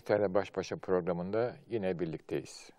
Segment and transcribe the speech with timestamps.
[0.00, 2.70] Gençlerle Baş Başa programında yine birlikteyiz.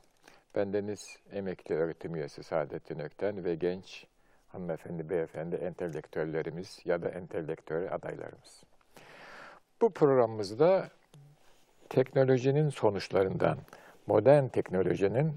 [0.55, 4.05] Bendeniz emekli öğretim üyesi Saadettin Ökten ve genç
[4.47, 8.63] hanımefendi, beyefendi entelektüellerimiz ya da entelektüel adaylarımız.
[9.81, 10.89] Bu programımızda
[11.89, 13.57] teknolojinin sonuçlarından,
[14.07, 15.33] modern teknolojinin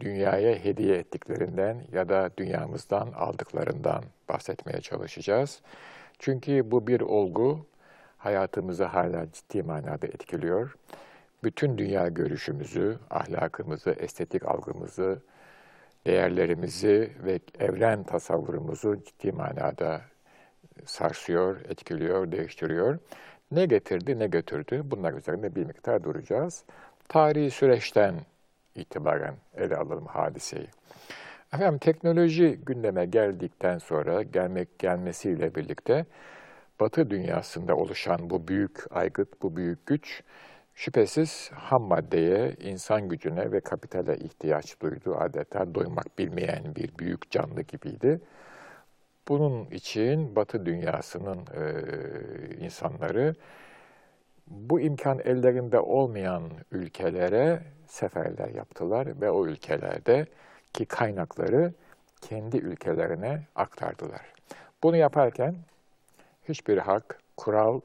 [0.00, 5.62] dünyaya hediye ettiklerinden ya da dünyamızdan aldıklarından bahsetmeye çalışacağız.
[6.18, 7.66] Çünkü bu bir olgu,
[8.18, 10.76] hayatımızı hala ciddi manada etkiliyor.
[11.44, 15.22] Bütün dünya görüşümüzü, ahlakımızı, estetik algımızı,
[16.06, 20.00] değerlerimizi ve evren tasavvurumuzu ciddi manada
[20.84, 22.98] sarsıyor, etkiliyor, değiştiriyor.
[23.50, 24.82] Ne getirdi, ne götürdü?
[24.84, 26.64] Bunlar üzerinde bir miktar duracağız.
[27.08, 28.14] Tarihi süreçten
[28.74, 30.68] itibaren ele alalım hadiseyi.
[31.54, 36.06] Efendim teknoloji gündeme geldikten sonra, gelmek gelmesiyle birlikte
[36.80, 40.22] Batı dünyasında oluşan bu büyük aygıt, bu büyük güç
[40.74, 45.16] şüphesiz ham maddeye, insan gücüne ve kapitale ihtiyaç duydu.
[45.18, 48.20] Adeta doymak bilmeyen bir büyük canlı gibiydi.
[49.28, 51.64] Bunun için Batı dünyasının e,
[52.64, 53.34] insanları
[54.46, 60.26] bu imkan ellerinde olmayan ülkelere seferler yaptılar ve o ülkelerde
[60.72, 61.72] ki kaynakları
[62.20, 64.32] kendi ülkelerine aktardılar.
[64.82, 65.54] Bunu yaparken
[66.48, 67.80] hiçbir hak, kural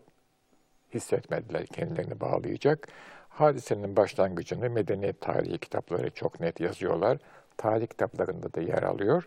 [0.93, 2.87] hissetmediler kendilerini bağlayacak.
[3.29, 7.17] Hadisenin başlangıcını medeniyet tarihi kitapları çok net yazıyorlar.
[7.57, 9.23] Tarih kitaplarında da yer alıyor.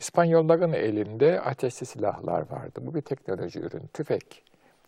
[0.00, 2.80] İspanyolların elinde ateşli silahlar vardı.
[2.82, 3.88] Bu bir teknoloji ürünü.
[3.88, 4.44] Tüfek,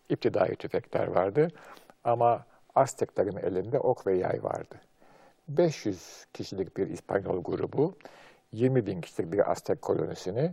[0.09, 1.47] iptidai tüfekler vardı.
[2.03, 2.45] Ama
[2.75, 4.75] Azteklerin elinde ok ve yay vardı.
[5.47, 7.95] 500 kişilik bir İspanyol grubu,
[8.51, 10.51] 20 bin kişilik bir Aztek kolonisini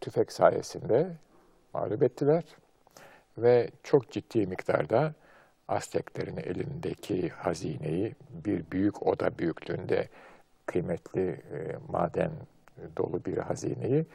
[0.00, 1.10] tüfek sayesinde
[1.74, 2.44] mağlup ettiler
[3.42, 5.14] ve çok ciddi miktarda
[5.68, 10.08] Azteklerin elindeki hazineyi bir büyük oda büyüklüğünde
[10.66, 12.30] kıymetli e, maden
[12.96, 14.06] dolu bir hazineyi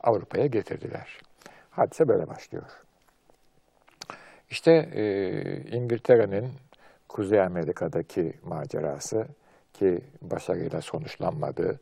[0.00, 1.18] Avrupa'ya getirdiler.
[1.70, 2.82] Hadise böyle başlıyor.
[4.50, 5.04] İşte e,
[5.76, 6.52] İngiltere'nin
[7.08, 9.26] Kuzey Amerika'daki macerası
[9.72, 11.80] ki başarıyla sonuçlanmadı.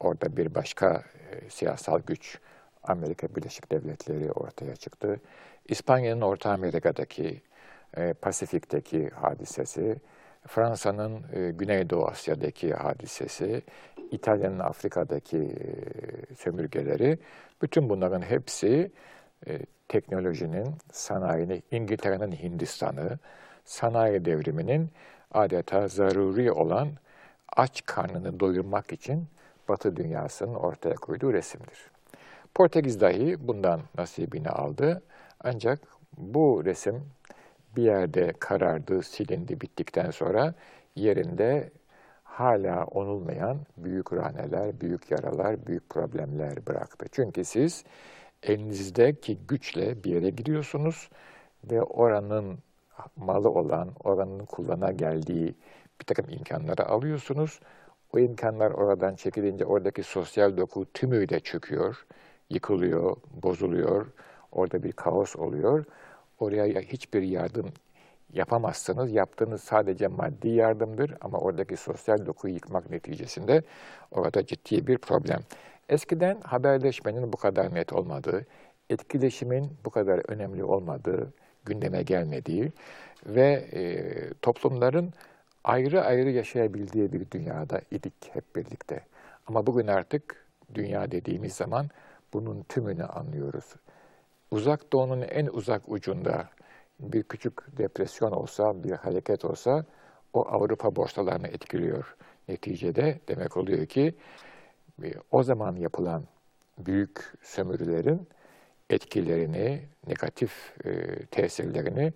[0.00, 2.38] Orada bir başka e, siyasal güç
[2.84, 5.20] Amerika Birleşik Devletleri ortaya çıktı.
[5.68, 7.42] İspanya'nın Orta Amerika'daki,
[7.96, 9.96] e, Pasifik'teki hadisesi,
[10.46, 13.62] Fransa'nın e, Güneydoğu Asya'daki hadisesi,
[14.10, 17.18] İtalya'nın Afrika'daki e, sömürgeleri,
[17.62, 18.92] bütün bunların hepsi
[19.88, 23.18] teknolojinin, sanayinin, İngiltere'nin Hindistan'ı,
[23.64, 24.90] sanayi devriminin
[25.32, 26.88] adeta zaruri olan
[27.56, 29.26] aç karnını doyurmak için
[29.68, 31.93] Batı dünyasının ortaya koyduğu resimdir.
[32.54, 35.02] Portekiz dahi bundan nasibini aldı.
[35.40, 35.80] Ancak
[36.18, 37.02] bu resim
[37.76, 40.54] bir yerde karardı, silindi bittikten sonra
[40.96, 41.70] yerinde
[42.24, 47.06] hala onulmayan büyük raneler, büyük yaralar, büyük problemler bıraktı.
[47.12, 47.84] Çünkü siz
[48.42, 51.08] elinizdeki güçle bir yere gidiyorsunuz
[51.70, 52.58] ve oranın
[53.16, 55.54] malı olan, oranın kullana geldiği
[56.00, 57.60] bir takım imkanları alıyorsunuz.
[58.12, 62.06] O imkanlar oradan çekilince oradaki sosyal doku tümüyle çöküyor
[62.50, 64.06] yıkılıyor, bozuluyor,
[64.52, 65.84] orada bir kaos oluyor.
[66.38, 67.72] Oraya hiçbir yardım
[68.32, 73.62] yapamazsanız yaptığınız sadece maddi yardımdır ama oradaki sosyal dokuyu yıkmak neticesinde
[74.10, 75.40] orada ciddi bir problem.
[75.88, 78.46] Eskiden haberleşmenin bu kadar net olmadığı,
[78.90, 81.32] etkileşimin bu kadar önemli olmadığı,
[81.64, 82.72] gündeme gelmediği
[83.26, 84.02] ve e,
[84.42, 85.12] toplumların
[85.64, 89.00] ayrı ayrı yaşayabildiği bir dünyada idik hep birlikte.
[89.46, 91.88] Ama bugün artık dünya dediğimiz zaman
[92.34, 93.74] bunun tümünü anlıyoruz.
[94.50, 96.48] Uzak doğunun en uzak ucunda
[97.00, 99.84] bir küçük depresyon olsa, bir hareket olsa
[100.32, 102.16] o Avrupa borsalarını etkiliyor.
[102.48, 104.14] Neticede demek oluyor ki
[105.02, 106.24] e, o zaman yapılan
[106.78, 108.28] büyük sömürülerin
[108.90, 112.12] etkilerini, negatif e, tesirlerini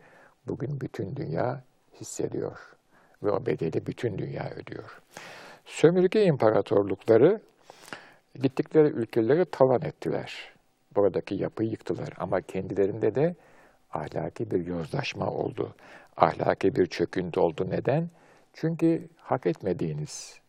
[0.46, 1.62] bugün bütün dünya
[2.00, 2.58] hissediyor.
[3.22, 5.02] Ve o bedeli bütün dünya ödüyor.
[5.64, 7.40] Sömürge imparatorlukları
[8.34, 10.52] Gittikleri ülkeleri talan ettiler.
[10.96, 13.34] Buradaki yapıyı yıktılar ama kendilerinde de
[13.92, 15.74] ahlaki bir yozlaşma oldu.
[16.16, 17.66] Ahlaki bir çöküntü oldu.
[17.70, 18.10] Neden?
[18.52, 20.40] Çünkü hak etmediğiniz,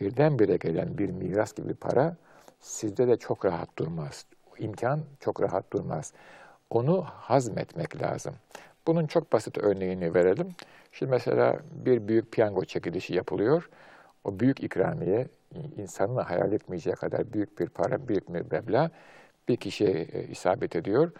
[0.00, 2.16] birdenbire gelen bir miras gibi para
[2.60, 4.26] sizde de çok rahat durmaz.
[4.58, 6.12] İmkan çok rahat durmaz.
[6.70, 8.34] Onu hazmetmek lazım.
[8.86, 10.54] Bunun çok basit örneğini verelim.
[10.92, 13.70] Şimdi mesela bir büyük piyango çekilişi yapılıyor.
[14.24, 15.26] O büyük ikramiye
[15.76, 18.90] insanın hayal etmeyeceği kadar büyük bir para, büyük bir meblağ
[19.48, 21.12] bir kişiye e, isabet ediyor.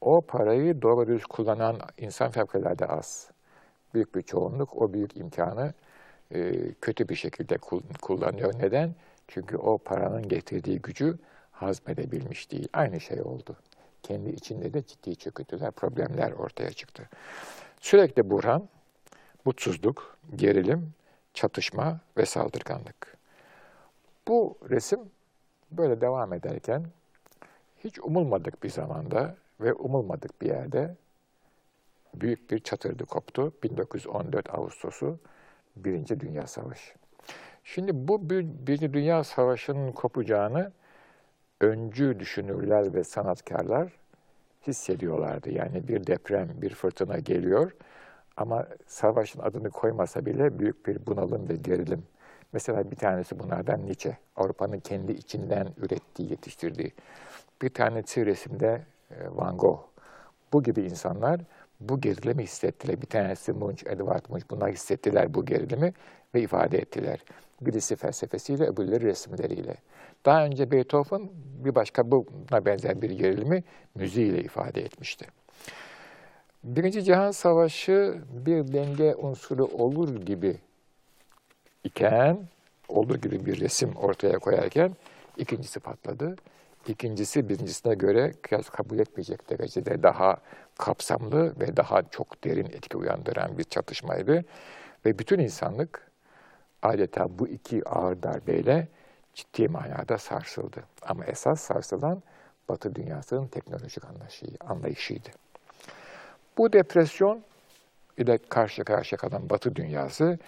[0.00, 3.30] O parayı doğru düz kullanan insan fevkalade az.
[3.94, 5.74] büyük bir çoğunluk o büyük imkanı
[6.34, 7.58] e, kötü bir şekilde
[8.02, 8.54] kullanıyor.
[8.58, 8.94] Neden?
[9.28, 11.18] Çünkü o paranın getirdiği gücü
[11.52, 12.68] hazmedebilmiş değil.
[12.72, 13.56] Aynı şey oldu.
[14.02, 17.08] Kendi içinde de ciddi çöküntüler, problemler ortaya çıktı.
[17.80, 18.68] Sürekli buhran,
[19.44, 20.92] mutsuzluk, gerilim,
[21.34, 23.19] çatışma ve saldırganlık.
[24.28, 25.00] Bu resim
[25.70, 26.84] böyle devam ederken
[27.84, 30.96] hiç umulmadık bir zamanda ve umulmadık bir yerde
[32.14, 33.52] büyük bir çatırdı koptu.
[33.62, 35.18] 1914 Ağustos'u
[35.76, 36.94] Birinci Dünya Savaşı.
[37.64, 40.72] Şimdi bu Birinci Dünya Savaşı'nın kopacağını
[41.60, 43.92] öncü düşünürler ve sanatkarlar
[44.66, 45.50] hissediyorlardı.
[45.50, 47.72] Yani bir deprem, bir fırtına geliyor
[48.36, 52.02] ama savaşın adını koymasa bile büyük bir bunalım ve gerilim.
[52.52, 54.18] Mesela bir tanesi bunlardan Nietzsche.
[54.36, 56.92] Avrupa'nın kendi içinden ürettiği, yetiştirdiği.
[57.62, 59.80] Bir tanesi resimde e, Van Gogh.
[60.52, 61.40] Bu gibi insanlar
[61.80, 63.02] bu gerilimi hissettiler.
[63.02, 65.92] Bir tanesi Munch, Edward Munch bunlar hissettiler bu gerilimi
[66.34, 67.24] ve ifade ettiler.
[67.60, 69.76] Birisi felsefesiyle, öbürleri resimleriyle.
[70.24, 71.30] Daha önce Beethoven
[71.64, 73.64] bir başka buna benzer bir gerilimi
[73.94, 75.26] müziğiyle ifade etmişti.
[76.64, 78.14] Birinci Cihan Savaşı
[78.46, 80.56] bir denge unsuru olur gibi
[81.84, 82.38] iken,
[82.88, 84.96] olur gibi bir resim ortaya koyarken
[85.36, 86.36] ikincisi patladı.
[86.86, 90.36] İkincisi birincisine göre kıyas kabul etmeyecek derecede daha
[90.78, 94.44] kapsamlı ve daha çok derin etki uyandıran bir çatışmaydı.
[95.06, 96.10] Ve bütün insanlık
[96.82, 98.88] adeta bu iki ağır darbeyle
[99.34, 100.84] ciddi manada sarsıldı.
[101.02, 102.22] Ama esas sarsılan
[102.68, 104.02] Batı dünyasının teknolojik
[104.66, 105.28] anlayışıydı.
[106.58, 107.42] Bu depresyon
[108.18, 110.38] ile karşı karşıya kalan Batı dünyası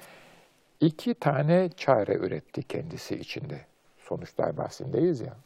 [0.82, 3.61] iki tane çare üretti kendisi içinde.
[3.99, 5.37] Sonuçlar bahsindeyiz ya.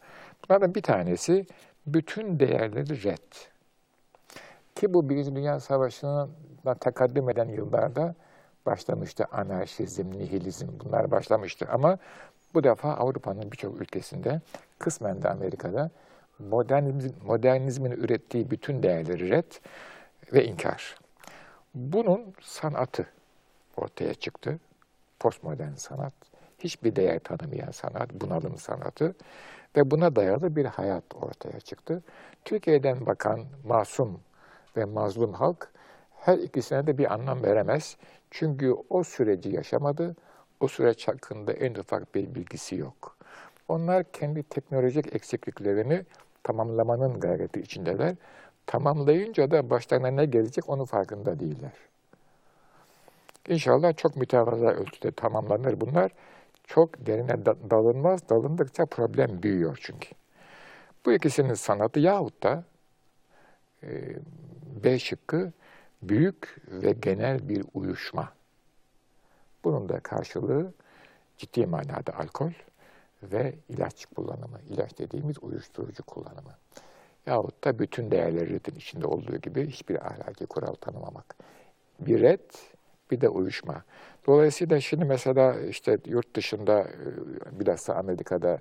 [0.42, 1.46] Bunlardan bir tanesi
[1.86, 3.32] bütün değerleri red.
[4.74, 6.28] Ki bu Birinci Dünya Savaşı'na
[6.80, 8.14] takaddüm eden yıllarda
[8.66, 9.26] başlamıştı.
[9.32, 11.68] Anarşizm, nihilizm bunlar başlamıştı.
[11.72, 11.98] Ama
[12.54, 14.40] bu defa Avrupa'nın birçok ülkesinde,
[14.78, 15.90] kısmen de Amerika'da
[16.38, 19.52] modernizm, modernizmin ürettiği bütün değerleri red
[20.32, 20.96] ve inkar.
[21.74, 23.06] Bunun sanatı
[23.76, 24.58] ortaya çıktı.
[25.20, 26.12] Postmodern sanat,
[26.58, 29.14] hiçbir değer tanımayan sanat, bunalım sanatı
[29.76, 32.02] ve buna dayalı bir hayat ortaya çıktı.
[32.44, 34.20] Türkiye'den bakan masum
[34.76, 35.70] ve mazlum halk
[36.20, 37.96] her ikisine de bir anlam veremez.
[38.30, 40.16] Çünkü o süreci yaşamadı,
[40.60, 43.16] o süreç hakkında en ufak bir bilgisi yok.
[43.69, 46.04] Onlar kendi teknolojik eksikliklerini
[46.42, 48.14] tamamlamanın gayreti içindeler.
[48.66, 51.72] Tamamlayınca da başlarına ne gelecek onun farkında değiller.
[53.48, 56.12] İnşallah çok mütevazı ölçüde tamamlanır bunlar.
[56.64, 60.08] Çok derine dalınmaz, dalındıkça problem büyüyor çünkü.
[61.06, 62.64] Bu ikisinin sanatı yahut da
[63.82, 64.16] e,
[64.84, 65.53] B şıkkı
[66.03, 68.32] büyük ve genel bir uyuşma.
[69.65, 70.72] Bunun da karşılığı
[71.38, 72.53] ciddi manada alkol
[73.22, 74.60] ve ilaç kullanımı.
[74.70, 76.55] İlaç dediğimiz uyuşturucu kullanımı.
[77.26, 81.36] Yahut da bütün değerlerin içinde olduğu gibi hiçbir ahlaki kural tanımamak.
[82.00, 82.50] Bir red,
[83.10, 83.84] bir de uyuşma.
[84.27, 88.58] Dolayısıyla şimdi mesela işte yurt dışında e, bilhassa Amerika'da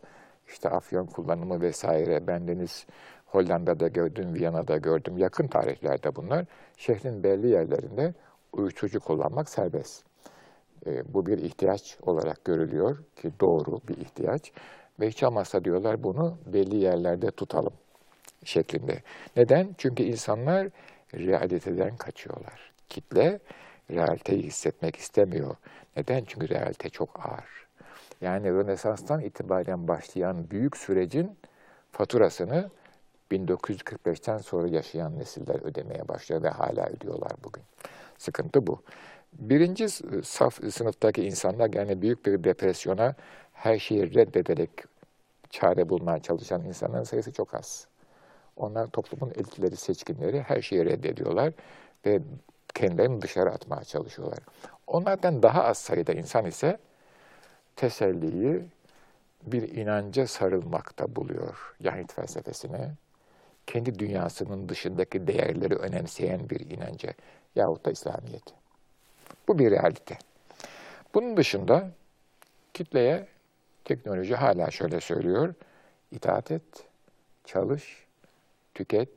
[0.48, 2.86] işte afyon kullanımı vesaire bendeniz
[3.25, 5.18] Hollanda'da gördüm, Viyana'da gördüm.
[5.18, 6.46] Yakın tarihlerde bunlar.
[6.78, 8.14] Şehrin belli yerlerinde
[8.54, 10.04] uyuşturucu kullanmak serbest.
[10.86, 14.52] E, bu bir ihtiyaç olarak görülüyor ki doğru bir ihtiyaç.
[15.00, 17.74] Ve hiç olmazsa diyorlar bunu belli yerlerde tutalım
[18.44, 19.04] şeklinde.
[19.36, 19.75] Neden?
[19.78, 20.68] Çünkü insanlar
[21.14, 22.72] realiteden kaçıyorlar.
[22.90, 23.40] Kitle
[23.92, 25.56] realiteyi hissetmek istemiyor.
[25.98, 26.24] Neden?
[26.27, 27.68] Çünkü realite çok ağır.
[28.22, 31.38] Yani Rönesans'tan itibaren başlayan büyük sürecin
[31.92, 32.70] faturasını
[33.32, 37.63] 1945'ten sonra yaşayan nesiller ödemeye başlıyor ve hala ödüyorlar bugün.
[38.18, 38.82] Sıkıntı bu.
[39.34, 39.89] Birinci
[40.24, 43.15] saf sınıftaki insanlar yani büyük bir depresyona
[43.54, 44.70] her şeyi reddederek
[45.50, 47.88] çare bulmaya çalışan insanların sayısı çok az.
[48.56, 51.54] Onlar toplumun elitleri, seçkinleri her şeyi reddediyorlar
[52.06, 52.22] ve
[52.75, 54.39] kendilerini dışarı atmaya çalışıyorlar.
[54.88, 56.77] Onlardan daha az sayıda insan ise
[57.75, 58.63] teselliyi
[59.44, 61.75] bir inanca sarılmakta buluyor.
[61.79, 62.91] Yahit felsefesine,
[63.67, 67.13] kendi dünyasının dışındaki değerleri önemseyen bir inanca
[67.55, 68.44] yahut da İslamiyet.
[69.48, 70.17] Bu bir realite.
[71.13, 71.89] Bunun dışında
[72.74, 73.27] kitleye
[73.86, 75.53] teknoloji hala şöyle söylüyor.
[76.12, 76.63] İtaat et,
[77.46, 78.05] çalış,
[78.74, 79.10] tüket,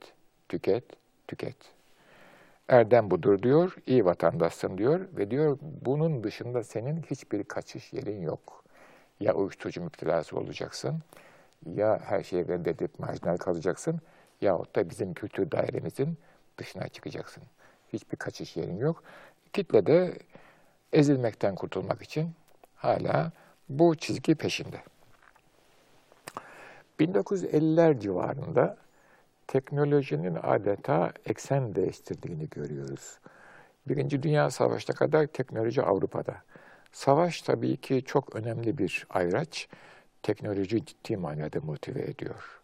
[0.48, 0.84] tüket,
[1.28, 1.77] tüket.
[2.68, 8.64] Erdem budur diyor, iyi vatandaşsın diyor ve diyor bunun dışında senin hiçbir kaçış yerin yok.
[9.20, 11.02] Ya uyuşturucu müptelası olacaksın,
[11.75, 14.00] ya her şeyi reddedip marjinal kalacaksın
[14.40, 16.18] yahut da bizim kültür dairemizin
[16.58, 17.42] dışına çıkacaksın.
[17.92, 19.02] Hiçbir kaçış yerin yok.
[19.52, 20.18] kitle de
[20.92, 22.30] ezilmekten kurtulmak için
[22.76, 23.32] hala
[23.68, 24.82] bu çizgi peşinde.
[27.00, 28.76] 1950'ler civarında
[29.48, 33.18] teknolojinin adeta eksen değiştirdiğini görüyoruz.
[33.88, 36.36] Birinci Dünya Savaşı'na kadar teknoloji Avrupa'da.
[36.92, 39.68] Savaş tabii ki çok önemli bir ayraç.
[40.22, 42.60] Teknoloji ciddi manada motive ediyor.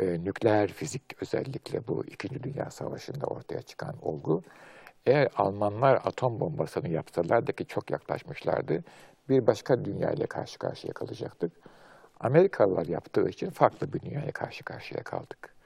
[0.00, 4.42] Ee, nükleer fizik özellikle bu İkinci Dünya Savaşı'nda ortaya çıkan olgu.
[5.06, 8.84] Eğer Almanlar atom bombasını yapsalardı ki çok yaklaşmışlardı,
[9.28, 11.52] bir başka dünya ile karşı karşıya kalacaktık.
[12.20, 15.57] Amerikalılar yaptığı için farklı bir dünyaya karşı karşıya kaldık.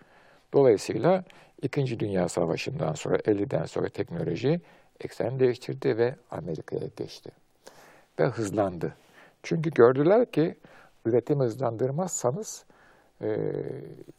[0.52, 1.24] Dolayısıyla
[1.62, 4.60] İkinci Dünya Savaşı'ndan sonra 50'den sonra teknoloji
[5.00, 7.30] eksen değiştirdi ve Amerika'ya geçti.
[8.18, 8.94] Ve hızlandı.
[9.42, 10.56] Çünkü gördüler ki
[11.04, 12.64] üretim hızlandırmazsanız
[13.20, 13.38] e,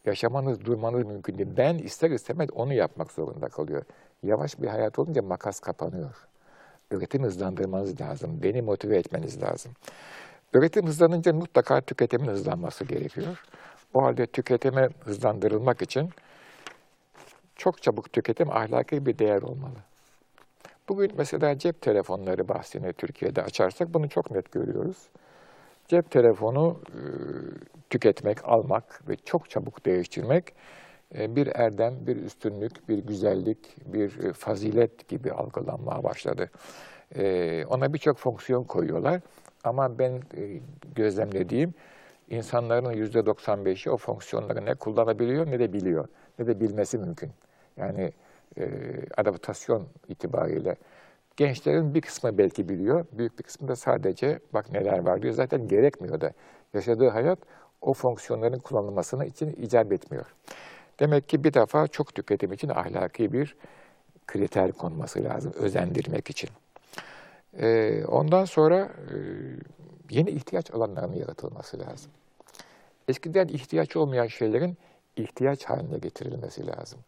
[0.06, 1.50] yaşamanız, durmanız mümkün değil.
[1.58, 3.84] Ben ister istemez onu yapmak zorunda kalıyor.
[4.24, 6.28] Yavaş bir hayat olunca makas kapanıyor.
[6.92, 8.44] Üretim hızlandırmanız lazım.
[8.44, 9.72] Beni motive etmeniz lazım.
[10.54, 13.44] Üretim hızlanınca mutlaka tüketimin hızlanması gerekiyor.
[13.94, 16.10] O halde tüketime hızlandırılmak için
[17.56, 19.78] çok çabuk tüketim ahlaki bir değer olmalı.
[20.90, 24.98] Bugün mesela cep telefonları bahsini Türkiye'de açarsak bunu çok net görüyoruz.
[25.88, 27.00] Cep telefonu e,
[27.90, 30.54] tüketmek, almak ve çok çabuk değiştirmek
[31.18, 36.50] e, bir erdem, bir üstünlük, bir güzellik, bir e, fazilet gibi algılanmaya başladı.
[37.70, 39.22] Ona birçok fonksiyon koyuyorlar
[39.64, 40.22] ama ben
[40.96, 41.74] gözlemlediğim
[42.36, 46.08] insanların yüzde 95'i o fonksiyonları ne kullanabiliyor ne de biliyor,
[46.40, 47.32] ne de bilmesi mümkün.
[47.78, 48.14] Yani
[48.58, 48.70] e,
[49.18, 50.76] adaptasyon itibariyle.
[51.38, 55.34] Gençlerin bir kısmı belki biliyor, büyük bir kısmı da sadece bak neler var diyor.
[55.34, 56.32] Zaten gerekmiyor da.
[56.74, 57.40] Yaşadığı hayat
[57.82, 60.26] o fonksiyonların kullanılmasına için icap etmiyor.
[61.00, 63.56] Demek ki bir defa çok tüketim için ahlaki bir
[64.28, 66.50] kriter konması lazım, özendirmek için.
[67.60, 69.16] Ee, ondan sonra e,
[70.10, 72.12] yeni ihtiyaç alanlarının yaratılması lazım.
[73.08, 74.78] Eskiden ihtiyaç olmayan şeylerin
[75.16, 77.00] ihtiyaç haline getirilmesi lazım.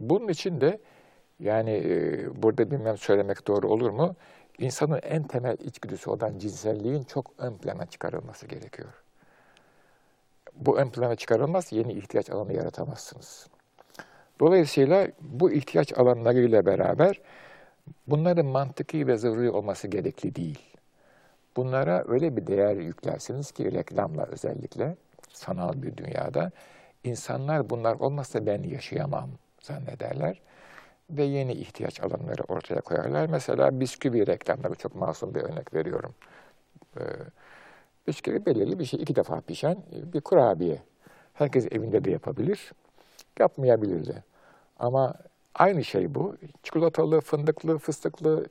[0.00, 0.78] Bunun için de
[1.40, 4.16] yani e, burada bilmem söylemek doğru olur mu?
[4.58, 9.02] İnsanın en temel içgüdüsü olan cinselliğin çok ön plana çıkarılması gerekiyor.
[10.54, 13.46] Bu ön plana çıkarılmaz yeni ihtiyaç alanı yaratamazsınız.
[14.40, 17.20] Dolayısıyla bu ihtiyaç alanlarıyla beraber
[18.06, 20.76] bunların mantıki ve zaruri olması gerekli değil.
[21.56, 24.96] Bunlara öyle bir değer yüklersiniz ki reklamla özellikle
[25.32, 26.50] sanal bir dünyada
[27.04, 30.40] insanlar bunlar olmazsa ben yaşayamam zannederler
[31.10, 33.26] ve yeni ihtiyaç alanları ortaya koyarlar.
[33.26, 36.14] Mesela bisküvi reklamları çok masum bir örnek veriyorum.
[36.96, 37.02] Ee,
[38.06, 40.78] bisküvi belirli bir şey, iki defa pişen bir kurabiye.
[41.34, 42.72] Herkes evinde de yapabilir,
[43.38, 44.22] yapmayabilir de.
[44.78, 45.14] Ama
[45.54, 46.36] aynı şey bu.
[46.62, 48.46] Çikolatalı, fındıklı, fıstıklı,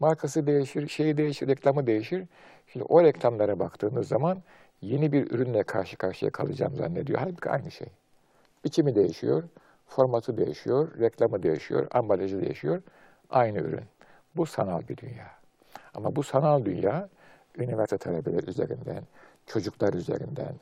[0.00, 2.24] markası değişir, şeyi değişir, reklamı değişir.
[2.66, 4.42] Şimdi o reklamlara baktığınız zaman
[4.82, 7.18] yeni bir ürünle karşı karşıya kalacağım zannediyor.
[7.18, 7.88] Halbuki aynı şey.
[8.64, 9.42] Biçimi değişiyor,
[9.88, 12.82] Formatı değişiyor, reklamı değişiyor, ambalajı değişiyor.
[13.30, 13.84] Aynı ürün.
[14.36, 15.30] Bu sanal bir dünya.
[15.94, 17.08] Ama bu sanal dünya
[17.58, 19.04] üniversite talebeleri üzerinden,
[19.46, 20.54] çocuklar üzerinden,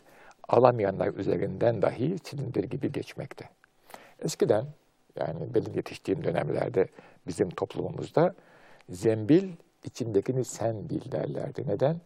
[0.49, 3.49] alamayanlar üzerinden dahi silindir gibi geçmekte.
[4.19, 4.65] Eskiden
[5.17, 6.89] yani benim yetiştiğim dönemlerde
[7.27, 8.35] bizim toplumumuzda
[8.89, 9.53] zembil
[9.85, 11.69] içindekini sen bil derlerdi.
[11.69, 12.01] Neden?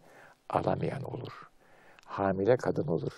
[0.49, 1.50] Alamayan olur.
[2.11, 3.13] Hamile kadın olur.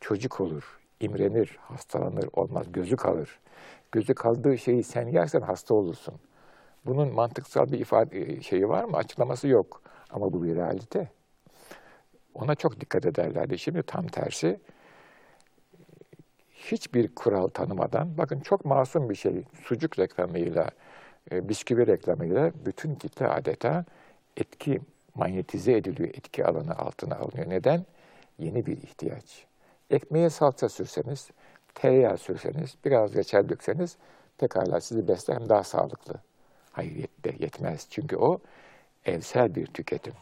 [0.00, 3.38] Çocuk olur imrenir, hastalanır, olmaz, gözü kalır.
[3.92, 6.14] Gözü kaldığı şeyi sen yersen hasta olursun.
[6.86, 8.96] Bunun mantıksal bir ifade e, şeyi var mı?
[8.96, 9.82] Açıklaması yok.
[10.10, 11.08] Ama bu bir realite.
[12.34, 13.58] Ona çok dikkat ederlerdi.
[13.58, 14.60] Şimdi tam tersi
[16.52, 20.70] hiçbir kural tanımadan, bakın çok masum bir şey, sucuk reklamıyla,
[21.32, 23.84] e, bisküvi reklamıyla bütün kitle adeta
[24.36, 24.80] etki
[25.14, 27.50] manyetize ediliyor, etki alanı altına alınıyor.
[27.50, 27.86] Neden?
[28.38, 29.46] Yeni bir ihtiyaç.
[29.90, 31.30] Ekmeğe salça sürseniz,
[31.74, 33.96] tereyağı sürseniz, biraz reçel dökseniz
[34.38, 36.14] pekala sizi besler hem daha sağlıklı.
[36.72, 37.86] Hayır yet yetmez.
[37.90, 38.38] Çünkü o
[39.04, 40.12] evsel bir tüketim.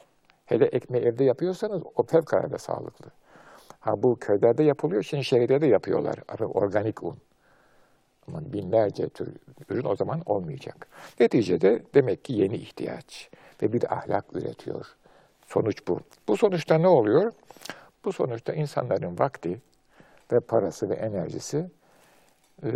[0.47, 3.07] Hele ekmeği evde yapıyorsanız o fevkalade sağlıklı.
[3.81, 6.19] Ha bu köylerde yapılıyor, şimdi şehirde de yapıyorlar.
[6.41, 7.19] Organik un.
[8.29, 9.29] Ama binlerce tür
[9.69, 10.89] ürün o zaman olmayacak.
[11.21, 13.31] Neticede demek ki yeni ihtiyaç
[13.63, 14.87] ve bir ahlak üretiyor.
[15.47, 16.01] Sonuç bu.
[16.29, 17.33] Bu sonuçta ne oluyor?
[18.05, 19.61] Bu sonuçta insanların vakti
[20.33, 21.71] ve parası ve enerjisi
[22.63, 22.71] e,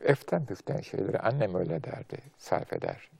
[0.00, 3.10] eften püften şeyleri annem öyle derdi, sarf eder,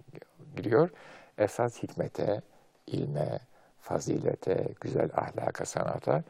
[0.56, 0.90] gidiyor.
[1.38, 2.42] Esas hikmete,
[2.86, 3.40] ilme,
[3.80, 6.22] fazilete, güzel ahlaka, sanata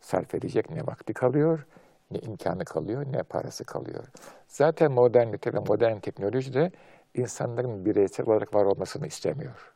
[0.00, 1.66] sarf edecek ne vakti kalıyor,
[2.10, 4.04] ne imkanı kalıyor, ne parası kalıyor.
[4.48, 6.70] Zaten modernite ve modern teknoloji de
[7.14, 9.71] insanların bireysel olarak var olmasını istemiyor.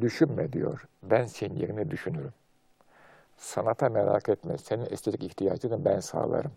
[0.00, 0.84] Düşünme diyor.
[1.02, 2.32] Ben senin yerine düşünürüm.
[3.36, 4.58] Sanata merak etme.
[4.58, 6.52] Senin estetik ihtiyacını ben sağlarım.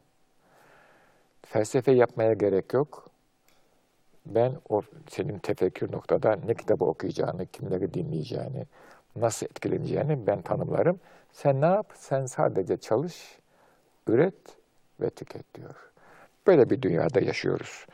[1.45, 3.09] Felsefe yapmaya gerek yok.
[4.25, 8.65] Ben o senin tefekkür noktada ne kitabı okuyacağını, kimleri dinleyeceğini,
[9.15, 10.99] nasıl etkileneceğini ben tanımlarım.
[11.31, 11.91] Sen ne yap?
[11.95, 13.39] Sen sadece çalış,
[14.07, 14.35] üret
[15.01, 15.91] ve tüket diyor.
[16.47, 17.85] Böyle bir dünyada yaşıyoruz.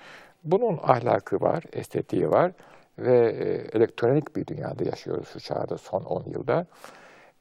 [0.43, 2.51] Bunun ahlakı var, estetiği var
[3.01, 6.65] ve e, elektronik bir dünyada yaşıyoruz şu çağda son 10 yılda.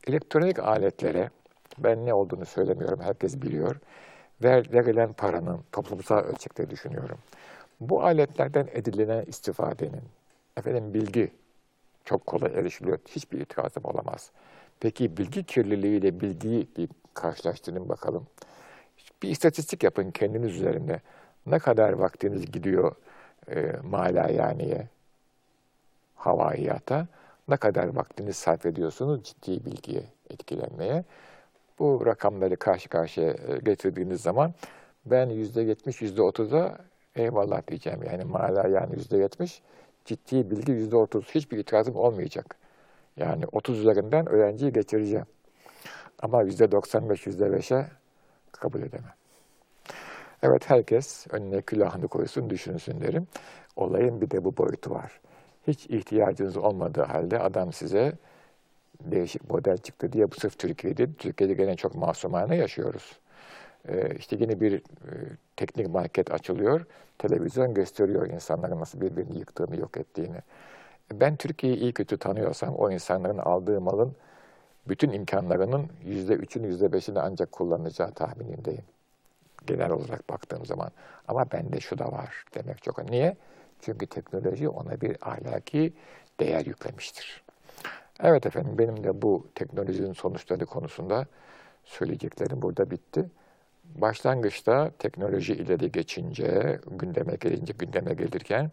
[0.06, 1.30] Elektronik aletlere,
[1.78, 3.76] ben ne olduğunu söylemiyorum, herkes biliyor.
[4.42, 7.18] Ver, verilen paranın toplumsal ölçekte düşünüyorum.
[7.80, 10.02] Bu aletlerden edilen istifadenin,
[10.56, 11.30] efendim bilgi
[12.04, 14.30] çok kolay erişiliyor, hiçbir itirazım olamaz.
[14.80, 18.26] Peki bilgi kirliliğiyle bilgiyi bir karşılaştırın bakalım.
[19.22, 21.00] Bir istatistik yapın kendiniz üzerinde.
[21.46, 22.94] Ne kadar vaktiniz gidiyor
[23.50, 24.88] e, malayaniye,
[26.18, 27.06] havaiyata,
[27.48, 31.04] ne kadar vaktiniz sarf ediyorsunuz ciddi bilgiye etkilenmeye.
[31.78, 34.54] Bu rakamları karşı karşıya e, getirdiğiniz zaman
[35.06, 36.78] ben yüzde yetmiş, yüzde otuza
[37.16, 38.02] eyvallah diyeceğim.
[38.02, 39.62] Yani mala yani yüzde yetmiş,
[40.04, 41.30] ciddi bilgi yüzde otuz.
[41.34, 42.56] Hiçbir itirazım olmayacak.
[43.16, 45.26] Yani otuz üzerinden öğrenciyi geçireceğim.
[46.22, 47.86] Ama yüzde doksan beş, yüzde beşe
[48.52, 49.14] kabul edemem.
[50.42, 53.26] Evet herkes önüne külahını koysun, düşünsün derim.
[53.76, 55.20] Olayın bir de bu boyutu var.
[55.68, 58.12] Hiç ihtiyacınız olmadığı halde adam size
[59.00, 63.18] değişik model çıktı diye bu sırf Türkiye'de, Türkiye'de gene çok masumane yaşıyoruz.
[63.88, 64.82] Ee, işte yine bir e,
[65.56, 66.86] teknik market açılıyor,
[67.18, 70.38] televizyon gösteriyor insanların nasıl birbirini yıktığını, yok ettiğini.
[71.12, 74.12] Ben Türkiye'yi iyi kötü tanıyorsam o insanların aldığı malın
[74.88, 78.84] bütün imkanlarının yüzde üçün, yüzde beşini ancak kullanacağı tahminindeyim.
[79.66, 80.90] Genel olarak baktığım zaman.
[81.28, 83.12] Ama bende şu da var demek çok önemli.
[83.12, 83.36] Niye?
[83.80, 85.92] Çünkü teknoloji ona bir ahlaki
[86.40, 87.42] değer yüklemiştir.
[88.20, 91.26] Evet efendim benim de bu teknolojinin sonuçları konusunda
[91.84, 93.30] söyleyeceklerim burada bitti.
[93.84, 98.70] Başlangıçta teknoloji ileri geçince, gündeme gelince, gündeme gelirken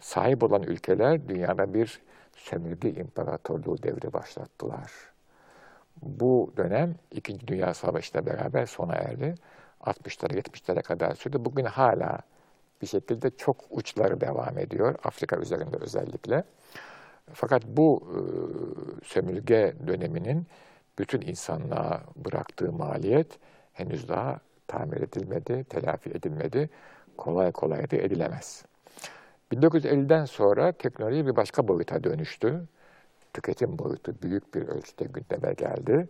[0.00, 2.00] sahip olan ülkeler dünyada bir
[2.36, 4.92] sömürge imparatorluğu devri başlattılar.
[6.02, 9.34] Bu dönem İkinci Dünya Savaşı beraber sona erdi.
[9.80, 11.44] 60'lara 70'lere kadar sürdü.
[11.44, 12.18] Bugün hala
[12.84, 14.94] bir şekilde çok uçları devam ediyor.
[15.04, 16.44] Afrika üzerinde özellikle.
[17.32, 18.18] Fakat bu e,
[19.04, 20.46] sömürge döneminin
[20.98, 23.38] bütün insanlığa bıraktığı maliyet
[23.72, 26.70] henüz daha tamir edilmedi, telafi edilmedi.
[27.16, 28.64] Kolay kolay da edilemez.
[29.52, 32.68] 1950'den sonra teknoloji bir başka boyuta dönüştü.
[33.32, 36.08] Tüketim boyutu büyük bir ölçüde gündeme geldi.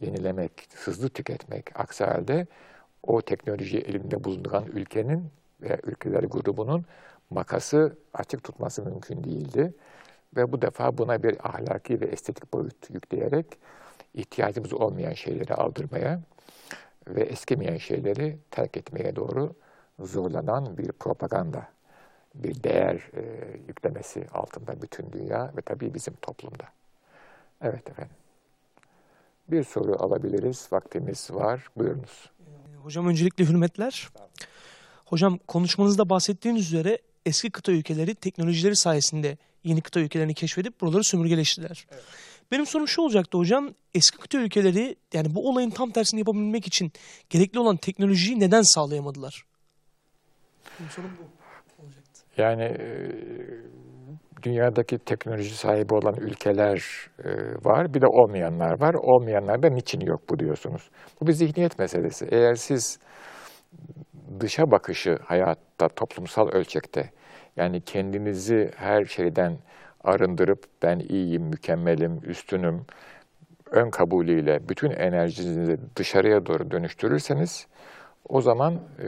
[0.00, 1.80] yenilemek, hızlı tüketmek.
[1.80, 2.46] Aksi halde
[3.02, 5.30] o teknolojiyi elinde bulunduran ülkenin
[5.62, 6.84] ve ülkeler grubunun
[7.30, 9.74] makası açık tutması mümkün değildi.
[10.36, 13.46] Ve bu defa buna bir ahlaki ve estetik boyut yükleyerek
[14.14, 16.20] ihtiyacımız olmayan şeyleri aldırmaya
[17.08, 19.54] ve eskimeyen şeyleri terk etmeye doğru
[19.98, 21.68] zorlanan bir propaganda,
[22.34, 23.22] bir değer e,
[23.68, 26.64] yüklemesi altında bütün dünya ve tabii bizim toplumda.
[27.62, 28.16] Evet efendim.
[29.48, 30.68] Bir soru alabiliriz.
[30.72, 31.68] Vaktimiz var.
[31.76, 32.30] Buyurunuz.
[32.82, 34.08] Hocam öncelikle hürmetler.
[35.06, 41.86] Hocam konuşmanızda bahsettiğiniz üzere eski kıta ülkeleri teknolojileri sayesinde yeni kıta ülkelerini keşfedip buraları sömürgeleştiler.
[41.92, 42.02] Evet.
[42.50, 43.74] Benim sorum şu olacaktı hocam.
[43.94, 46.92] Eski kıta ülkeleri yani bu olayın tam tersini yapabilmek için
[47.30, 49.44] gerekli olan teknolojiyi neden sağlayamadılar?
[50.80, 52.20] Benim sorum bu olacaktı.
[52.36, 53.10] Yani e,
[54.44, 56.84] dünyadaki teknoloji sahibi olan ülkeler
[57.24, 57.30] e,
[57.64, 57.94] var.
[57.94, 58.94] Bir de olmayanlar var.
[58.94, 60.90] Olmayanlar da niçin yok bu diyorsunuz.
[61.20, 62.26] Bu bir zihniyet meselesi.
[62.30, 62.98] Eğer siz
[64.40, 67.10] dışa bakışı hayatta toplumsal ölçekte
[67.56, 69.58] yani kendinizi her şeyden
[70.04, 72.86] arındırıp ben iyiyim, mükemmelim, üstünüm,
[73.70, 77.66] ön kabulüyle bütün enerjinizi dışarıya doğru dönüştürürseniz
[78.28, 79.06] o zaman e,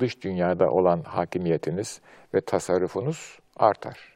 [0.00, 2.00] dış dünyada olan hakimiyetiniz
[2.34, 4.11] ve tasarrufunuz artar.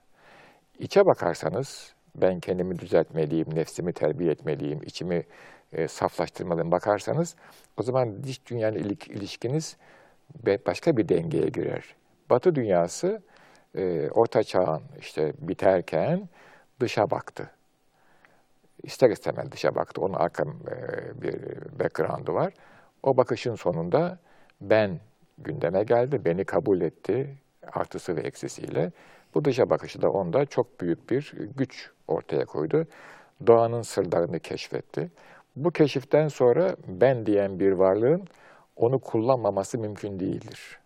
[0.78, 5.24] İçe bakarsanız ben kendimi düzeltmeliyim, nefsimi terbiye etmeliyim, içimi
[5.72, 7.36] e, saflaştırmalıyım bakarsanız
[7.76, 9.76] o zaman dış dünyayla ilişkiniz
[10.66, 11.94] başka bir dengeye girer.
[12.30, 13.22] Batı dünyası
[13.74, 16.28] e, Orta Çağ'ın işte biterken
[16.80, 17.50] dışa baktı.
[18.82, 20.00] İster istemez dışa baktı.
[20.00, 21.34] Onun arka e, bir
[21.80, 22.52] background'u var.
[23.02, 24.18] O bakışın sonunda
[24.60, 25.00] ben
[25.38, 27.36] gündeme geldi, beni kabul etti
[27.72, 28.92] artısı ve eksisiyle.
[29.36, 32.86] Bu dışa bakışı da onda çok büyük bir güç ortaya koydu.
[33.46, 35.10] Doğanın sırlarını keşfetti.
[35.56, 38.24] Bu keşiften sonra ben diyen bir varlığın
[38.76, 40.78] onu kullanmaması mümkün değildir.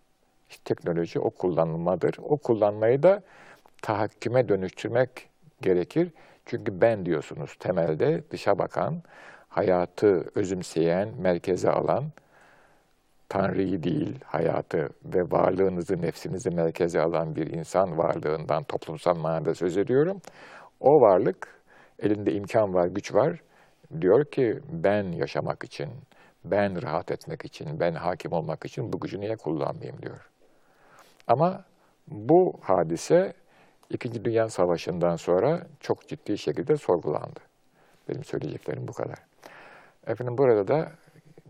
[0.51, 2.17] İşte teknoloji o kullanılmadır.
[2.23, 3.23] O kullanmayı da
[3.83, 5.29] tahakküme dönüştürmek
[5.61, 6.09] gerekir.
[6.47, 9.03] Çünkü ben diyorsunuz temelde dışa bakan,
[9.49, 12.05] hayatı özümseyen, merkeze alan,
[13.31, 20.21] Tanrı'yı değil, hayatı ve varlığınızı, nefsinizi merkeze alan bir insan varlığından toplumsal manada söz ediyorum.
[20.81, 21.61] O varlık,
[21.99, 23.41] elinde imkan var, güç var.
[24.01, 25.89] Diyor ki ben yaşamak için,
[26.45, 30.31] ben rahat etmek için, ben hakim olmak için bu gücü niye kullanmayayım diyor.
[31.27, 31.65] Ama
[32.09, 33.33] bu hadise
[33.91, 37.41] İkinci Dünya Savaşı'ndan sonra çok ciddi şekilde sorgulandı.
[38.09, 39.19] Benim söyleyeceklerim bu kadar.
[40.07, 40.93] Efendim burada da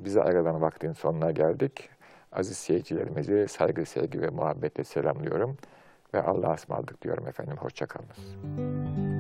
[0.05, 1.91] bize ayrılan vaktin sonuna geldik.
[2.33, 5.57] Aziz seyircilerimizi saygı, sevgi ve muhabbetle selamlıyorum.
[6.15, 7.57] Ve Allah'a ısmarladık diyorum efendim.
[7.57, 9.20] Hoşçakalınız.